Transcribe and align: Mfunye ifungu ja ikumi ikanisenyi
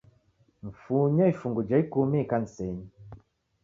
Mfunye 0.67 1.23
ifungu 1.33 1.61
ja 1.69 1.77
ikumi 1.83 2.17
ikanisenyi 2.21 2.85